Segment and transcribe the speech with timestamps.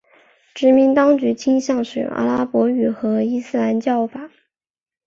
[0.55, 4.31] 殖民当局倾向使用阿拉伯语和伊斯兰教法。